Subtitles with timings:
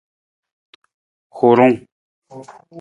[1.37, 1.77] Hurung.